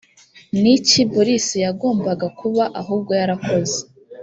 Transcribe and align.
ni 0.61 0.71
iki 0.77 1.01
boris 1.11 1.45
yagombaga 1.65 2.27
kuba 2.39 2.63
ahubwo 2.81 3.11
yarakoze? 3.19 3.77